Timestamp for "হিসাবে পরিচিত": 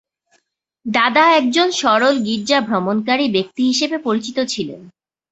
3.69-4.37